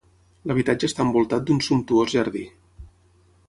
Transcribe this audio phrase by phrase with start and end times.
[0.51, 2.45] L'habitatge està envoltat d'un sumptuós jardí.